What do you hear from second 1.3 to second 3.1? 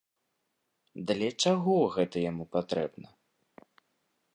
чаго гэта яму патрэбна?